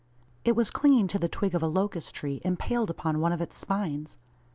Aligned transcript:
It 0.43 0.55
was 0.55 0.71
clinging 0.71 1.05
to 1.09 1.19
the 1.19 1.29
twig 1.29 1.53
of 1.53 1.61
a 1.61 1.67
locust 1.67 2.15
tree, 2.15 2.41
impaled 2.43 2.89
upon 2.89 3.19
one 3.19 3.31
of 3.33 3.39
its 3.39 3.55
spines! 3.55 4.17